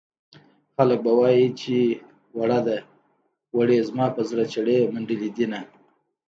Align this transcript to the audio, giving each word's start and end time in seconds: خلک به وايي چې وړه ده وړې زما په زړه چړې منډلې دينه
خلک 0.75 0.99
به 1.05 1.11
وايي 1.19 1.47
چې 1.61 1.75
وړه 2.39 2.59
ده 2.67 2.77
وړې 3.57 3.77
زما 3.87 4.05
په 4.15 4.21
زړه 4.29 4.43
چړې 4.53 4.77
منډلې 4.93 5.29
دينه 5.37 5.59